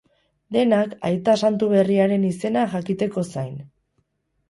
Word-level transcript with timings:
Denak, 0.55 0.95
aita 1.09 1.35
santu 1.43 1.69
berriaren 1.75 2.27
izena 2.33 2.67
jakiteko 2.75 3.29
zain. 3.31 3.57